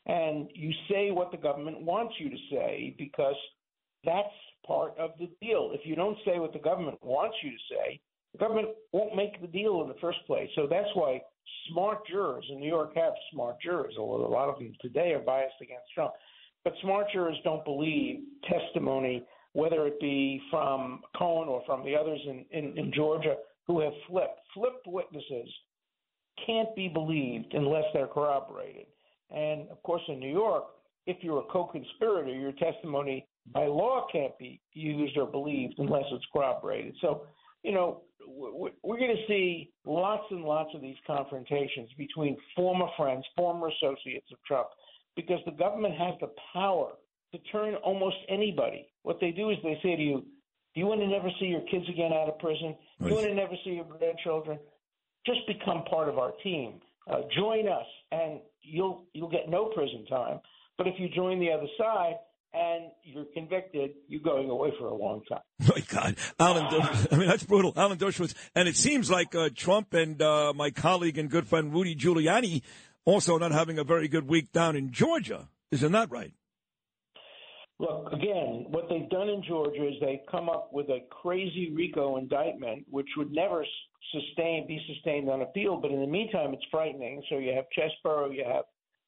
And 0.05 0.50
you 0.53 0.72
say 0.89 1.12
what 1.12 1.32
the 1.32 1.38
government 1.38 1.82
wants 1.82 2.15
you 2.20 2.29
to 2.29 2.36
say 2.51 2.93
because 2.98 3.36
that's 4.03 4.27
part 4.67 4.98
of 5.00 5.12
the 5.17 5.29
deal. 5.41 5.72
If 5.74 5.82
you 5.86 5.96
don't 5.96 6.17
say 6.25 6.39
what 6.39 6.51
the 6.51 6.60
government 6.60 6.98
wants 7.01 7.38
you 7.41 7.51
to 7.51 7.58
say, 7.70 8.01
the 8.34 8.39
government 8.39 8.70
won't 8.91 9.15
make 9.15 9.39
the 9.39 9.48
deal 9.48 9.82
in 9.82 9.88
the 9.88 9.96
first 10.01 10.20
place. 10.27 10.50
So 10.55 10.67
that's 10.70 10.89
why 10.93 11.22
smart 11.72 12.05
jurors 12.08 12.46
in 12.50 12.60
New 12.60 12.67
York 12.67 12.96
have 12.96 13.13
smart 13.32 13.62
jurors, 13.62 13.96
although 13.98 14.25
a 14.25 14.27
lot 14.27 14.50
of 14.50 14.60
them 14.60 14.74
today 14.82 15.13
are 15.13 15.20
biased 15.20 15.55
against 15.62 15.86
Trump. 15.93 16.13
But 16.65 16.74
smart 16.82 17.08
jurors 17.13 17.38
don't 17.43 17.63
believe 17.63 18.20
testimony 18.50 19.24
whether 19.53 19.88
it 19.88 20.00
be 20.00 20.41
from 20.50 21.01
Cohen 21.17 21.48
or 21.48 21.63
from 21.65 21.86
the 21.86 21.95
others 21.95 22.19
in, 22.25 22.45
in, 22.51 22.77
in 22.77 22.91
Georgia 22.93 23.36
who 23.67 23.79
have 23.79 23.93
flipped. 24.07 24.39
Flipped 24.53 24.86
witnesses 24.88 25.50
can't 26.45 26.75
be 26.75 26.88
believed 26.88 27.53
unless 27.53 27.86
they're 27.93 28.07
corroborated. 28.07 28.88
And 29.29 29.69
of 29.69 29.81
course, 29.83 30.01
in 30.07 30.19
New 30.19 30.31
York, 30.31 30.65
if 31.05 31.17
you're 31.22 31.39
a 31.39 31.51
co 31.51 31.65
conspirator, 31.65 32.33
your 32.33 32.53
testimony 32.53 33.27
by 33.53 33.65
law 33.65 34.07
can't 34.12 34.38
be 34.38 34.62
used 34.74 35.17
or 35.17 35.25
believed 35.25 35.75
unless 35.77 36.05
it's 36.12 36.25
corroborated. 36.33 36.95
So, 37.01 37.25
you 37.63 37.72
know, 37.72 38.01
we're 38.25 38.98
going 38.98 39.15
to 39.15 39.27
see 39.27 39.72
lots 39.86 40.24
and 40.31 40.43
lots 40.43 40.69
of 40.74 40.81
these 40.81 40.95
confrontations 41.05 41.89
between 41.98 42.38
former 42.55 42.88
friends, 42.98 43.25
former 43.36 43.69
associates 43.69 44.27
of 44.31 44.38
Trump, 44.48 44.67
because 45.15 45.39
the 45.45 45.51
government 45.51 45.95
has 45.95 46.13
the 46.22 46.29
power 46.53 46.93
to 47.34 47.40
turn 47.52 47.75
almost 47.75 48.16
anybody. 48.30 48.88
What 49.02 49.18
they 49.20 49.32
do 49.32 49.50
is 49.50 49.58
they 49.63 49.78
say 49.84 49.96
to 49.96 50.02
you, 50.02 50.25
Do 50.74 50.80
you 50.80 50.86
want 50.86 51.02
to 51.02 51.08
never 51.08 51.30
see 51.40 51.48
your 51.48 51.62
kids 51.62 51.86
again 51.90 52.13
out 52.13 52.30
of 52.30 52.40
prison? 52.40 52.75
Do 53.02 53.10
you 53.10 53.16
want 53.16 53.28
to 53.28 53.34
never 53.34 53.54
see 53.66 53.72
your 53.72 53.86
grandchildren? 53.86 54.60
Just 55.25 55.40
become 55.48 55.84
part 55.86 56.10
of 56.10 56.18
our 56.18 56.32
team. 56.44 56.80
Uh, 57.10 57.22
join 57.36 57.68
us, 57.68 57.86
and 58.12 58.40
you'll 58.62 59.06
you'll 59.13 59.30
get 59.30 59.50
no 59.50 59.66
prison 59.66 60.06
time. 60.06 60.40
But 60.78 60.88
if 60.88 60.96
you 60.98 61.10
join 61.10 61.40
the 61.40 61.52
other 61.52 61.68
side, 61.78 62.16
and 62.54 62.92
you're 63.04 63.25
convicted, 63.34 63.92
you're 64.08 64.22
going 64.22 64.50
away 64.50 64.72
for 64.80 64.88
a 64.88 64.94
long 64.94 65.22
time. 65.28 65.42
My 65.60 65.84
God, 65.88 66.16
Alan, 66.40 66.66
I 67.12 67.18
mean 67.18 67.28
that's 67.28 67.44
brutal. 67.44 67.74
Alan 67.75 67.98
Dershowitz, 67.98 68.36
and 68.56 68.68
it 68.68 68.78
seems 68.78 69.10
like 69.10 69.34
uh, 69.36 69.50
Trump 69.56 69.94
and 69.94 70.22
uh, 70.22 70.54
my 70.56 70.70
colleague 70.70 71.18
and 71.18 71.30
good 71.30 71.48
friend 71.48 71.74
Rudy 71.74 71.96
Giuliani 71.96 72.62
also 73.06 73.38
not 73.38 73.52
having 73.52 73.80
a 73.80 73.84
very 73.84 74.08
good 74.08 74.28
week 74.28 74.52
down 74.52 74.75
in 74.75 74.92
Georgia. 74.92 75.50
Isn't 75.72 75.92
that 75.94 76.12
right? 76.12 76.34
Look, 77.84 78.13
again, 78.13 78.68
what 78.70 78.88
they've 78.88 79.10
done 79.10 79.28
in 79.28 79.44
Georgia 79.44 79.86
is 79.86 79.96
they've 80.00 80.25
come 80.32 80.48
up 80.48 80.72
with 80.72 80.88
a 80.88 81.00
crazy 81.10 81.70
RICO 81.75 82.16
indictment, 82.16 82.86
which 82.90 83.10
would 83.18 83.34
never 83.34 83.66
sustain 84.13 84.66
be 84.66 84.82
sustained 84.88 85.30
on 85.30 85.42
appeal. 85.42 85.75
But 85.75 85.92
in 85.92 86.00
the 86.00 86.08
meantime, 86.08 86.54
it's 86.54 86.63
frightening. 86.72 87.22
So 87.28 87.40
you 87.40 87.52
have 87.54 87.66
Chesebro, 87.78 88.34
you 88.34 88.46
have 88.46 88.63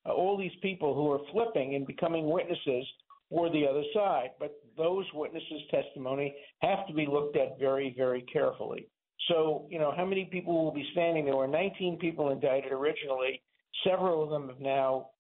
uh, 0.06 0.12
all 0.12 0.38
these 0.38 0.52
people 0.62 0.94
who 0.94 1.10
are 1.10 1.20
flipping 1.32 1.76
and 1.76 1.88
becoming 1.88 2.30
witnesses 2.30 2.86
or 3.30 3.50
the 3.50 3.66
other 3.66 3.84
side. 3.94 4.32
But 4.42 4.60
those 4.78 5.06
witnesses' 5.14 5.62
testimony 5.72 6.36
have 6.60 6.86
to 6.88 6.94
be 6.94 7.06
looked 7.06 7.38
at 7.38 7.58
very, 7.58 7.94
very 7.96 8.24
carefully. 8.24 8.90
So, 9.30 9.68
you 9.70 9.80
know, 9.80 9.94
how 9.96 10.04
many 10.06 10.26
people 10.26 10.66
will 10.66 10.74
be 10.74 10.86
standing? 10.92 11.24
There 11.24 11.38
were 11.38 11.48
19 11.48 11.98
people 11.98 12.30
indicted 12.30 12.74
originally. 12.74 13.42
Several 13.86 14.22
of 14.22 14.30
them 14.30 14.50
have 14.50 14.60
now 14.60 15.12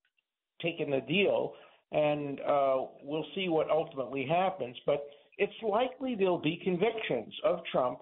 taken 0.61 0.89
the 0.89 1.01
deal, 1.01 1.53
and 1.91 2.39
uh, 2.41 2.77
we'll 3.03 3.25
see 3.35 3.49
what 3.49 3.69
ultimately 3.69 4.25
happens. 4.25 4.75
But 4.85 5.07
it's 5.37 5.53
likely 5.61 6.15
there'll 6.15 6.37
be 6.37 6.59
convictions 6.63 7.33
of 7.43 7.59
Trump, 7.71 7.99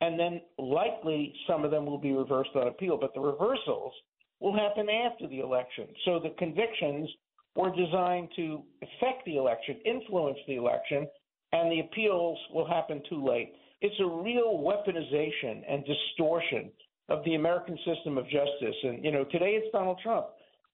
and 0.00 0.18
then 0.18 0.40
likely 0.58 1.34
some 1.46 1.64
of 1.64 1.70
them 1.70 1.86
will 1.86 1.98
be 1.98 2.12
reversed 2.12 2.50
on 2.54 2.68
appeal. 2.68 2.98
But 3.00 3.14
the 3.14 3.20
reversals 3.20 3.92
will 4.40 4.54
happen 4.54 4.88
after 4.88 5.26
the 5.28 5.40
election. 5.40 5.86
So 6.04 6.20
the 6.22 6.34
convictions 6.38 7.08
were 7.54 7.74
designed 7.74 8.28
to 8.36 8.62
affect 8.82 9.24
the 9.24 9.36
election, 9.36 9.76
influence 9.84 10.38
the 10.46 10.56
election, 10.56 11.06
and 11.52 11.72
the 11.72 11.80
appeals 11.80 12.38
will 12.52 12.66
happen 12.66 13.02
too 13.08 13.24
late. 13.24 13.54
It's 13.80 13.98
a 14.00 14.06
real 14.06 14.58
weaponization 14.58 15.62
and 15.68 15.84
distortion 15.84 16.70
of 17.08 17.24
the 17.24 17.34
American 17.34 17.78
system 17.86 18.18
of 18.18 18.24
justice. 18.24 18.76
And, 18.82 19.04
you 19.04 19.12
know, 19.12 19.24
today 19.24 19.52
it's 19.52 19.72
Donald 19.72 19.98
Trump. 20.02 20.26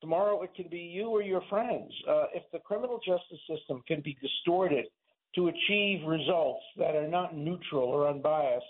Tomorrow 0.03 0.43
it 0.43 0.51
can 0.57 0.67
be 0.69 0.81
you 0.81 1.07
or 1.07 1.23
your 1.23 1.43
friends. 1.49 1.93
Uh, 2.09 2.25
if 2.35 2.43
the 2.53 2.59
criminal 2.59 2.99
justice 2.99 3.39
system 3.49 3.83
can 3.87 4.03
be 4.03 4.19
distorted 4.21 4.87
to 5.37 5.47
achieve 5.47 6.05
results 6.05 6.63
that 6.77 6.97
are 6.97 7.07
not 7.07 7.37
neutral 7.37 7.85
or 7.85 8.09
unbiased, 8.09 8.67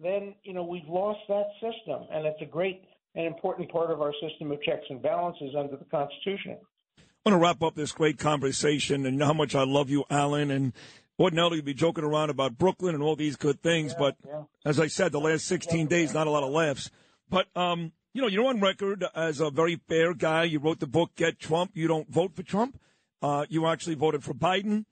then, 0.00 0.34
you 0.42 0.52
know, 0.52 0.64
we've 0.64 0.88
lost 0.88 1.20
that 1.28 1.46
system. 1.60 2.02
And 2.12 2.26
it's 2.26 2.42
a 2.42 2.46
great 2.46 2.82
and 3.14 3.26
important 3.26 3.70
part 3.70 3.92
of 3.92 4.02
our 4.02 4.12
system 4.20 4.50
of 4.50 4.60
checks 4.62 4.84
and 4.90 5.00
balances 5.00 5.54
under 5.56 5.76
the 5.76 5.84
Constitution. 5.84 6.58
I 6.98 7.30
want 7.30 7.34
to 7.34 7.38
wrap 7.38 7.62
up 7.62 7.76
this 7.76 7.92
great 7.92 8.18
conversation 8.18 9.06
and 9.06 9.22
how 9.22 9.32
much 9.32 9.54
I 9.54 9.62
love 9.62 9.88
you, 9.88 10.04
Alan. 10.10 10.50
And 10.50 10.72
ordinarily 11.16 11.58
we'd 11.58 11.64
be 11.64 11.74
joking 11.74 12.02
around 12.02 12.30
about 12.30 12.58
Brooklyn 12.58 12.96
and 12.96 13.04
all 13.04 13.14
these 13.14 13.36
good 13.36 13.62
things, 13.62 13.92
yeah, 13.92 13.98
but 13.98 14.16
yeah. 14.26 14.42
as 14.66 14.80
I 14.80 14.88
said, 14.88 15.12
the 15.12 15.20
last 15.20 15.46
16 15.46 15.86
days, 15.86 16.12
not 16.12 16.26
a 16.26 16.30
lot 16.30 16.42
of 16.42 16.50
laughs. 16.50 16.90
But 17.30 17.46
um, 17.54 17.92
you 18.14 18.20
know, 18.20 18.28
you're 18.28 18.46
on 18.46 18.60
record 18.60 19.04
as 19.14 19.40
a 19.40 19.50
very 19.50 19.80
fair 19.88 20.14
guy. 20.14 20.44
You 20.44 20.58
wrote 20.58 20.80
the 20.80 20.86
book 20.86 21.12
"Get 21.16 21.38
Trump." 21.38 21.72
You 21.74 21.88
don't 21.88 22.08
vote 22.10 22.36
for 22.36 22.42
Trump. 22.42 22.78
Uh, 23.22 23.46
you 23.48 23.66
actually 23.66 23.94
voted 23.94 24.22
for 24.22 24.34
Biden. 24.34 24.84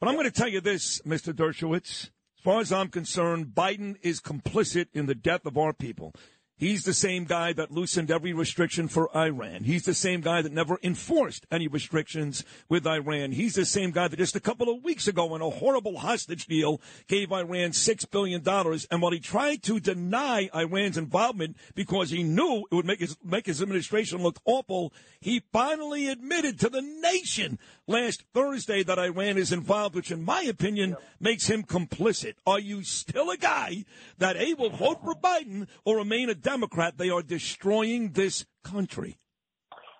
But 0.00 0.08
I'm 0.08 0.14
going 0.14 0.26
to 0.26 0.30
tell 0.30 0.48
you 0.48 0.60
this, 0.60 1.00
Mr. 1.02 1.32
Dershowitz. 1.32 2.10
As 2.38 2.42
far 2.42 2.60
as 2.60 2.72
I'm 2.72 2.88
concerned, 2.88 3.48
Biden 3.54 3.96
is 4.02 4.20
complicit 4.20 4.86
in 4.94 5.06
the 5.06 5.14
death 5.14 5.46
of 5.46 5.56
our 5.56 5.72
people. 5.72 6.14
He's 6.58 6.84
the 6.84 6.94
same 6.94 7.24
guy 7.24 7.52
that 7.52 7.70
loosened 7.70 8.10
every 8.10 8.32
restriction 8.32 8.88
for 8.88 9.14
Iran. 9.14 9.64
He's 9.64 9.84
the 9.84 9.92
same 9.92 10.22
guy 10.22 10.40
that 10.40 10.52
never 10.52 10.78
enforced 10.82 11.46
any 11.50 11.68
restrictions 11.68 12.44
with 12.70 12.86
Iran. 12.86 13.32
He's 13.32 13.54
the 13.54 13.66
same 13.66 13.90
guy 13.90 14.08
that 14.08 14.16
just 14.16 14.36
a 14.36 14.40
couple 14.40 14.70
of 14.70 14.82
weeks 14.82 15.06
ago 15.06 15.34
in 15.34 15.42
a 15.42 15.50
horrible 15.50 15.98
hostage 15.98 16.46
deal 16.46 16.80
gave 17.08 17.30
Iran 17.30 17.72
$6 17.72 18.10
billion. 18.10 18.42
And 18.90 19.02
while 19.02 19.12
he 19.12 19.20
tried 19.20 19.62
to 19.64 19.78
deny 19.78 20.48
Iran's 20.54 20.96
involvement 20.96 21.58
because 21.74 22.08
he 22.08 22.22
knew 22.22 22.64
it 22.72 22.74
would 22.74 22.86
make 22.86 23.00
his, 23.00 23.18
make 23.22 23.44
his 23.44 23.60
administration 23.60 24.22
look 24.22 24.40
awful, 24.46 24.94
he 25.20 25.42
finally 25.52 26.08
admitted 26.08 26.58
to 26.60 26.70
the 26.70 26.80
nation 26.80 27.58
last 27.86 28.24
Thursday 28.32 28.82
that 28.82 28.98
Iran 28.98 29.36
is 29.36 29.52
involved, 29.52 29.94
which 29.94 30.10
in 30.10 30.24
my 30.24 30.40
opinion 30.42 30.96
makes 31.20 31.48
him 31.48 31.64
complicit. 31.64 32.36
Are 32.46 32.60
you 32.60 32.82
still 32.82 33.30
a 33.30 33.36
guy 33.36 33.84
that 34.16 34.36
A, 34.36 34.54
will 34.54 34.70
vote 34.70 35.02
for 35.04 35.14
Biden 35.14 35.68
or 35.84 35.98
remain 35.98 36.30
a 36.30 36.45
Democrat? 36.46 36.96
They 36.96 37.10
are 37.10 37.22
destroying 37.22 38.12
this 38.12 38.46
country. 38.62 39.18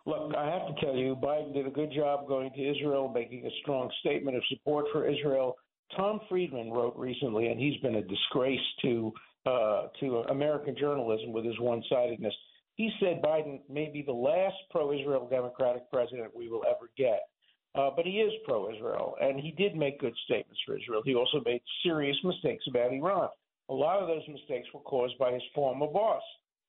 Look, 0.06 0.32
I 0.36 0.46
have 0.48 0.64
to 0.68 0.80
tell 0.80 0.94
you, 0.94 1.16
Biden 1.16 1.52
did 1.52 1.66
a 1.66 1.70
good 1.70 1.92
job 1.92 2.28
going 2.28 2.50
to 2.54 2.62
Israel, 2.62 3.10
making 3.12 3.44
a 3.44 3.50
strong 3.62 3.90
statement 3.98 4.36
of 4.36 4.42
support 4.48 4.84
for 4.92 5.08
Israel. 5.08 5.56
Tom 5.96 6.20
Friedman 6.28 6.70
wrote 6.70 6.94
recently, 6.96 7.48
and 7.48 7.58
he's 7.58 7.80
been 7.80 7.96
a 7.96 8.02
disgrace 8.02 8.60
to 8.82 9.12
uh, 9.44 9.88
to 10.00 10.24
American 10.30 10.76
journalism 10.78 11.32
with 11.32 11.44
his 11.44 11.58
one-sidedness. 11.60 12.34
He 12.74 12.90
said 13.00 13.22
Biden 13.22 13.60
may 13.68 13.90
be 13.92 14.02
the 14.02 14.12
last 14.12 14.56
pro-Israel 14.70 15.28
Democratic 15.28 15.90
president 15.90 16.30
we 16.36 16.48
will 16.48 16.64
ever 16.64 16.90
get. 16.96 17.20
Uh, 17.76 17.90
but 17.94 18.04
he 18.06 18.20
is 18.26 18.32
pro 18.44 18.72
Israel, 18.72 19.16
and 19.20 19.38
he 19.38 19.50
did 19.52 19.76
make 19.76 20.00
good 20.00 20.14
statements 20.24 20.60
for 20.64 20.76
Israel. 20.76 21.02
He 21.04 21.14
also 21.14 21.40
made 21.44 21.60
serious 21.84 22.16
mistakes 22.24 22.64
about 22.68 22.92
Iran. 22.92 23.28
A 23.68 23.74
lot 23.74 24.00
of 24.00 24.08
those 24.08 24.22
mistakes 24.28 24.68
were 24.72 24.80
caused 24.80 25.18
by 25.18 25.32
his 25.32 25.42
former 25.54 25.86
boss, 25.86 26.22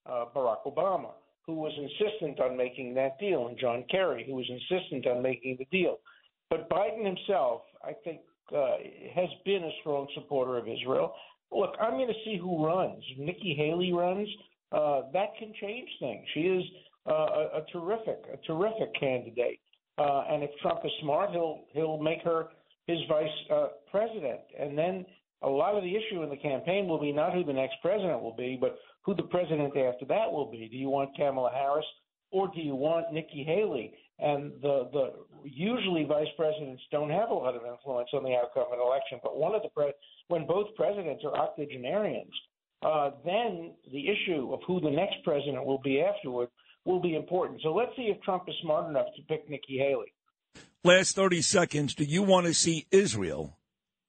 uh, 0.05 0.25
Barack 0.35 0.63
Obama, 0.65 1.11
who 1.45 1.53
was 1.55 1.71
insistent 1.77 2.39
on 2.39 2.57
making 2.57 2.93
that 2.95 3.19
deal, 3.19 3.47
and 3.47 3.57
John 3.57 3.83
Kerry, 3.89 4.25
who 4.27 4.35
was 4.35 4.49
insistent 4.49 5.07
on 5.07 5.21
making 5.21 5.57
the 5.59 5.65
deal. 5.65 5.97
But 6.49 6.69
Biden 6.69 7.05
himself, 7.05 7.61
I 7.83 7.93
think, 8.03 8.21
uh, 8.55 8.77
has 9.13 9.29
been 9.45 9.63
a 9.63 9.71
strong 9.81 10.07
supporter 10.15 10.57
of 10.57 10.67
Israel. 10.67 11.13
Look, 11.51 11.75
I'm 11.79 11.93
going 11.93 12.07
to 12.07 12.23
see 12.25 12.37
who 12.37 12.65
runs. 12.65 13.03
Nikki 13.17 13.53
Haley 13.55 13.93
runs. 13.93 14.27
Uh, 14.71 15.01
that 15.13 15.29
can 15.39 15.53
change 15.61 15.89
things. 15.99 16.25
She 16.33 16.41
is 16.41 16.63
uh, 17.07 17.13
a, 17.13 17.59
a 17.59 17.65
terrific, 17.71 18.19
a 18.33 18.37
terrific 18.45 18.93
candidate. 18.99 19.59
Uh, 19.97 20.25
and 20.29 20.43
if 20.43 20.49
Trump 20.61 20.79
is 20.83 20.91
smart, 21.01 21.31
he'll 21.31 21.61
he'll 21.73 21.97
make 21.97 22.21
her 22.23 22.47
his 22.85 22.99
vice 23.09 23.27
uh, 23.51 23.67
president. 23.89 24.41
And 24.59 24.77
then 24.77 25.05
a 25.44 25.50
lot 25.50 25.75
of 25.75 25.84
the 25.84 25.96
issue 25.96 26.24
in 26.24 26.29
the 26.29 26.38
campaign 26.38 26.88
will 26.88 27.00
be 27.00 27.12
not 27.12 27.34
who 27.34 27.44
the 27.44 27.53
next 27.53 27.75
president 27.82 28.22
will 28.22 28.36
be, 28.36 28.58
but 28.60 28.77
who 29.03 29.15
the 29.15 29.24
president 29.24 29.75
after 29.77 30.06
that 30.06 30.32
will 30.32 30.50
be. 30.50 30.67
Do 30.70 30.77
you 30.77 30.89
want 30.89 31.15
Kamala 31.15 31.51
Harris 31.53 31.86
or 32.32 32.50
do 32.53 32.62
you 32.62 32.75
want 32.75 33.13
Nikki 33.13 33.44
Haley? 33.44 33.94
And 34.20 34.53
the 34.62 34.89
the 34.91 35.13
usually 35.44 36.06
vice 36.06 36.27
presidents 36.36 36.82
don't 36.91 37.12
have 37.12 37.29
a 37.29 37.34
lot 37.34 37.56
of 37.56 37.62
influence 37.65 38.10
on 38.13 38.24
the 38.24 38.36
outcome 38.36 38.65
of 38.67 38.74
an 38.74 38.79
election, 38.84 39.20
but 39.22 39.38
one 39.38 39.53
of 39.53 39.62
the 39.62 39.70
pre- 39.70 39.94
when 40.27 40.48
both 40.48 40.67
presidents 40.75 41.24
are 41.24 41.38
octogenarians, 41.38 42.34
uh, 42.82 43.12
then 43.24 43.74
the 43.91 44.06
issue 44.08 44.51
of 44.53 44.60
who 44.65 44.79
the 44.82 44.89
next 44.89 45.17
president 45.24 45.63
will 45.63 45.82
be 45.84 46.01
afterward 46.01 46.50
will 46.84 47.00
be 47.00 47.15
important. 47.15 47.62
So 47.62 47.74
let's 47.74 47.96
see 47.96 48.03
if 48.13 48.20
Trump 48.24 48.44
is 48.48 48.56
smart 48.63 48.89
enough 48.89 49.08
to 49.15 49.22
pick 49.24 49.48
Nikki 49.50 49.77
Haley. 49.77 50.13
Last 50.84 51.15
30 51.15 51.41
seconds. 51.41 51.94
Do 51.94 52.06
you 52.06 52.24
want 52.24 52.48
to 52.48 52.53
see 52.53 52.88
Israel 52.91 53.56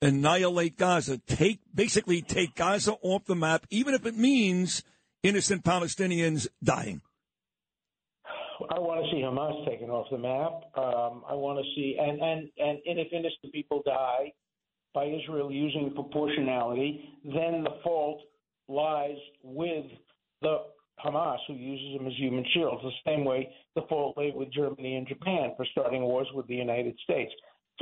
annihilate 0.00 0.76
Gaza? 0.76 1.18
Take 1.18 1.60
basically 1.74 2.22
take 2.22 2.54
Gaza 2.54 2.96
off 3.02 3.24
the 3.24 3.34
map, 3.34 3.66
even 3.70 3.94
if 3.94 4.06
it 4.06 4.16
means 4.16 4.82
innocent 5.22 5.64
Palestinians 5.64 6.46
dying. 6.62 7.02
I 8.70 8.80
want 8.80 9.04
to 9.04 9.10
see 9.10 9.22
Hamas 9.22 9.66
taken 9.68 9.88
off 9.88 10.06
the 10.10 10.18
map. 10.18 10.52
Um, 10.76 11.22
I 11.28 11.34
want 11.34 11.58
to 11.58 11.64
see, 11.74 11.96
and, 11.98 12.20
and, 12.20 12.48
and, 12.58 12.78
and 12.84 12.98
if 12.98 13.12
innocent 13.12 13.52
people 13.52 13.82
die 13.86 14.32
by 14.94 15.04
Israel 15.04 15.52
using 15.52 15.92
proportionality, 15.94 17.00
then 17.24 17.62
the 17.62 17.78
fault 17.84 18.20
lies 18.68 19.16
with 19.42 19.86
the 20.42 20.58
Hamas, 21.04 21.38
who 21.46 21.54
uses 21.54 21.96
them 21.96 22.06
as 22.08 22.12
human 22.18 22.44
shields, 22.52 22.82
the 22.82 22.90
same 23.06 23.24
way 23.24 23.48
the 23.76 23.82
fault 23.88 24.18
lay 24.18 24.32
with 24.34 24.52
Germany 24.52 24.96
and 24.96 25.06
Japan 25.06 25.52
for 25.56 25.64
starting 25.70 26.02
wars 26.02 26.26
with 26.34 26.46
the 26.48 26.56
United 26.56 26.98
States. 27.04 27.32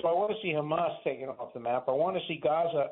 So 0.00 0.08
I 0.08 0.12
want 0.12 0.30
to 0.32 0.36
see 0.42 0.52
Hamas 0.52 1.02
taken 1.04 1.28
off 1.28 1.54
the 1.54 1.60
map. 1.60 1.84
I 1.88 1.92
want 1.92 2.16
to 2.16 2.22
see 2.28 2.38
Gaza 2.42 2.88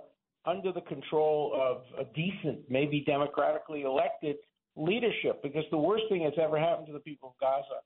under 0.46 0.72
the 0.72 0.80
control 0.82 1.52
of 1.54 1.82
a 1.98 2.04
decent, 2.14 2.60
maybe 2.68 3.02
democratically 3.06 3.82
elected 3.82 4.36
leadership, 4.76 5.42
because 5.42 5.64
the 5.70 5.78
worst 5.78 6.04
thing 6.08 6.24
that's 6.24 6.38
ever 6.42 6.58
happened 6.58 6.86
to 6.86 6.92
the 6.92 7.00
people 7.00 7.30
of 7.30 7.40
Gaza 7.40 7.80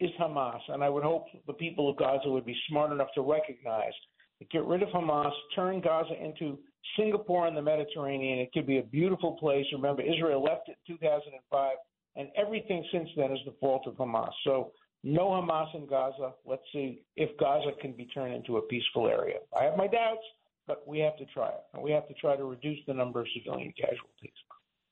is 0.00 0.10
Hamas. 0.20 0.60
And 0.68 0.84
I 0.84 0.88
would 0.88 1.02
hope 1.02 1.26
the 1.46 1.52
people 1.52 1.88
of 1.88 1.96
Gaza 1.96 2.28
would 2.28 2.44
be 2.44 2.56
smart 2.68 2.92
enough 2.92 3.08
to 3.14 3.22
recognize 3.22 3.94
that 4.38 4.50
get 4.50 4.64
rid 4.64 4.82
of 4.82 4.88
Hamas, 4.90 5.32
turn 5.54 5.80
Gaza 5.80 6.12
into 6.22 6.58
Singapore 6.98 7.48
in 7.48 7.54
the 7.54 7.62
Mediterranean. 7.62 8.38
It 8.38 8.52
could 8.52 8.66
be 8.66 8.78
a 8.78 8.82
beautiful 8.82 9.32
place. 9.32 9.64
Remember, 9.72 10.02
Israel 10.02 10.42
left 10.42 10.68
it 10.68 10.76
in 10.88 10.96
2005, 10.96 11.76
and 12.16 12.28
everything 12.36 12.84
since 12.92 13.08
then 13.16 13.32
is 13.32 13.38
the 13.46 13.54
fault 13.60 13.86
of 13.86 13.94
Hamas. 13.94 14.30
So 14.44 14.72
no 15.06 15.28
Hamas 15.28 15.72
in 15.74 15.86
Gaza. 15.86 16.32
Let's 16.44 16.64
see 16.72 17.02
if 17.14 17.30
Gaza 17.38 17.70
can 17.80 17.92
be 17.92 18.06
turned 18.06 18.34
into 18.34 18.56
a 18.56 18.62
peaceful 18.62 19.06
area. 19.06 19.36
I 19.58 19.62
have 19.64 19.76
my 19.76 19.86
doubts, 19.86 20.24
but 20.66 20.86
we 20.86 20.98
have 20.98 21.16
to 21.18 21.24
try 21.26 21.48
it. 21.48 21.60
And 21.72 21.82
we 21.82 21.92
have 21.92 22.08
to 22.08 22.14
try 22.14 22.36
to 22.36 22.44
reduce 22.44 22.80
the 22.88 22.94
number 22.94 23.20
of 23.20 23.26
civilian 23.32 23.72
casualties. 23.80 24.34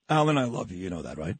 Alan, 0.08 0.38
I 0.38 0.44
love 0.44 0.70
you. 0.70 0.78
You 0.78 0.88
know 0.88 1.02
that, 1.02 1.18
right? 1.18 1.36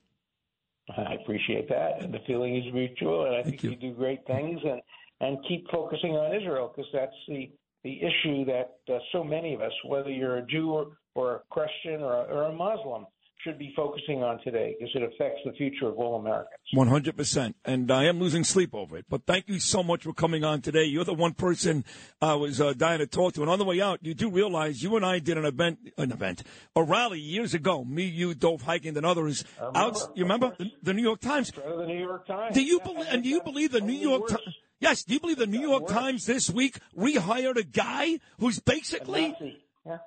I 0.97 1.15
appreciate 1.15 1.69
that, 1.69 2.03
and 2.03 2.13
the 2.13 2.19
feeling 2.27 2.57
is 2.57 2.75
mutual. 2.75 3.27
And 3.27 3.37
I 3.37 3.43
Thank 3.43 3.61
think 3.61 3.63
you. 3.63 3.71
you. 3.71 3.77
do 3.77 3.95
great 3.95 4.27
things, 4.27 4.61
and 4.65 4.83
and 5.21 5.39
keep 5.49 5.71
focusing 5.71 6.13
on 6.13 6.35
Israel 6.35 6.73
because 6.75 6.91
that's 6.93 7.15
the 7.29 7.51
the 7.85 8.01
issue 8.03 8.45
that 8.47 8.79
uh, 8.93 8.99
so 9.13 9.23
many 9.23 9.55
of 9.55 9.61
us, 9.61 9.73
whether 9.87 10.11
you're 10.11 10.39
a 10.39 10.47
Jew 10.47 10.73
or, 10.73 10.87
or 11.15 11.37
a 11.37 11.41
Christian 11.51 12.03
or 12.03 12.15
a, 12.15 12.23
or 12.25 12.43
a 12.45 12.53
Muslim, 12.53 13.07
should 13.45 13.59
be 13.59 13.73
focusing 13.77 14.23
on 14.23 14.41
today 14.43 14.75
because 14.79 14.95
it 14.97 15.03
affects 15.03 15.41
the 15.45 15.53
future 15.53 15.87
of 15.87 15.99
all 15.99 16.19
Americans. 16.19 16.59
One 16.73 16.89
hundred 16.89 17.17
percent, 17.17 17.57
and 17.65 17.91
I 17.91 18.05
am 18.05 18.19
losing 18.19 18.43
sleep 18.43 18.75
over 18.75 18.97
it. 18.97 19.05
But 19.09 19.27
thank 19.27 19.49
you 19.49 19.61
so 19.61 19.83
much 19.83 20.05
for 20.05 20.13
coming 20.15 20.43
on 20.45 20.63
today. 20.63 20.85
You're 20.85 21.05
the 21.05 21.15
one 21.15 21.35
person 21.35 21.85
I 22.23 22.35
was 22.35 22.61
uh, 22.61 22.73
dying 22.73 23.01
to 23.01 23.07
talk 23.07 23.35
to. 23.35 23.43
And 23.43 23.51
on 23.51 23.59
the 23.59 23.65
way 23.65 23.81
out, 23.81 24.01
you 24.03 24.15
do 24.15 24.31
realize 24.31 24.83
you 24.83 24.97
and 24.97 25.05
I 25.05 25.19
did 25.19 25.37
an 25.37 25.45
event, 25.45 25.79
an 25.99 26.11
event, 26.11 26.43
a 26.75 26.83
rally 26.83 27.21
years 27.21 27.53
ago. 27.55 27.85
Me, 27.85 28.05
you, 28.05 28.35
Dov 28.35 28.63
Hikind, 28.63 28.97
and 28.97 29.05
others. 29.05 29.45
Remember, 29.59 29.79
Out, 29.79 30.13
you 30.15 30.25
remember 30.25 30.55
the, 30.59 30.71
the 30.83 30.95
New 30.95 31.03
York 31.03 31.21
Times? 31.21 31.53
The 31.53 31.85
New 31.87 31.99
York 31.99 32.27
Times. 32.27 32.55
Do 32.55 32.63
you 32.63 32.79
Yeah, 32.79 32.93
believe? 32.93 33.07
and 33.11 33.23
do 33.23 33.29
you 33.29 33.43
believe 33.43 33.73
the 33.73 33.81
New 33.81 33.93
York. 33.93 34.29
Times? 34.29 34.57
Yes. 34.81 35.05
Do 35.05 35.15
you 35.15 35.21
believe 35.21 35.39
the 35.39 35.47
New 35.47 35.61
York. 35.61 35.87
Times 35.89 36.25
this 36.27 36.51
week 36.51 36.79
rehired 36.97 37.57
a 37.57 37.63
guy 37.63 38.19
who's 38.39 38.59
basically? 38.61 39.29
Nazi. 39.29 39.59
Yeah. 39.87 39.99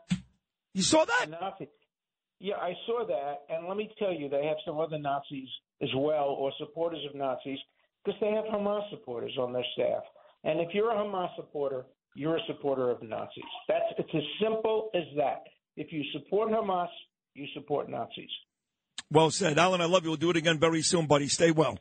You 0.74 0.84
saw 0.84 1.06
that? 1.06 1.26
A 1.28 1.30
Nazi. 1.30 1.68
Yeah, 2.40 2.56
I 2.56 2.74
saw 2.86 3.06
that, 3.08 3.54
and 3.54 3.68
let 3.68 3.78
me 3.78 3.90
tell 3.98 4.14
you, 4.14 4.30
they 4.30 4.46
have 4.46 4.58
some 4.66 4.80
other 4.80 5.00
Nazis 5.00 5.50
as 5.82 5.90
well, 5.96 6.36
or 6.38 6.52
supporters 6.60 7.04
of 7.10 7.16
Nazis, 7.16 7.58
because 8.06 8.20
they 8.22 8.32
have 8.32 8.46
Hamas 8.46 8.88
supporters 8.92 9.36
on 9.40 9.54
their 9.54 9.66
staff. 9.74 10.04
And 10.44 10.60
if 10.60 10.70
you're 10.74 10.92
a 10.92 10.96
Hamas 10.96 11.36
supporter, 11.36 11.86
you're 12.16 12.38
a 12.38 12.46
supporter 12.48 12.92
of 12.92 13.02
Nazis. 13.02 13.44
That's 13.68 13.86
it's 13.98 14.10
as 14.14 14.24
simple 14.42 14.90
as 14.94 15.04
that. 15.18 15.44
If 15.76 15.92
you 15.92 16.04
support 16.14 16.50
Hamas, 16.50 16.90
you 17.34 17.46
support 17.54 17.90
Nazis. 17.90 18.30
Well 19.12 19.32
said, 19.32 19.58
Alan. 19.58 19.82
I 19.82 19.86
love 19.86 20.04
you. 20.04 20.10
We'll 20.10 20.18
do 20.18 20.30
it 20.30 20.38
again 20.38 20.60
very 20.60 20.82
soon, 20.82 21.08
buddy. 21.08 21.28
Stay 21.28 21.52
well. 21.52 21.80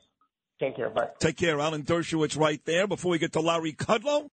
Take 0.59 0.77
care. 0.77 0.89
Bye. 0.89 1.09
Take 1.19 1.37
care, 1.37 1.61
Alan 1.61 1.83
Dershowitz, 1.83 2.39
right 2.39 2.65
there. 2.65 2.87
Before 2.87 3.11
we 3.11 3.19
get 3.19 3.33
to 3.35 3.41
Larry 3.41 3.75
Kudlow, 3.75 4.25